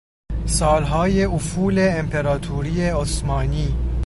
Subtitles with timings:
[0.45, 3.75] سالهای افول امپراتوری عثمانی